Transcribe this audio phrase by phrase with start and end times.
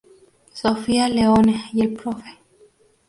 [0.51, 2.19] Sofía Leone y el Prof.